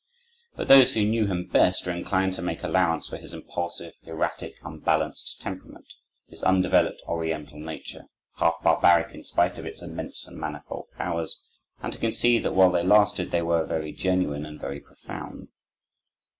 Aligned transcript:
But 0.55 0.67
those 0.67 0.95
who 0.95 1.05
knew 1.05 1.27
him 1.27 1.45
best 1.45 1.85
are 1.87 1.91
inclined 1.91 2.33
to 2.33 2.41
make 2.41 2.63
allowance 2.63 3.07
for 3.07 3.17
his 3.17 3.35
impulsive, 3.35 3.93
erratic, 4.01 4.55
unbalanced 4.63 5.39
temperament, 5.41 5.85
his 6.25 6.41
undeveloped 6.43 7.03
oriental 7.07 7.59
nature, 7.59 8.05
half 8.37 8.55
barbaric 8.63 9.13
in 9.13 9.23
spite 9.23 9.59
of 9.59 9.65
its 9.67 9.83
immense 9.83 10.25
and 10.25 10.37
manifold 10.39 10.87
powers, 10.97 11.39
and 11.83 11.93
to 11.93 11.99
concede 11.99 12.41
that, 12.41 12.53
while 12.55 12.71
they 12.71 12.81
lasted, 12.83 13.29
they 13.29 13.43
were 13.43 13.63
very 13.63 13.91
genuine 13.91 14.43
and 14.43 14.59
very 14.59 14.79
profound. 14.79 15.49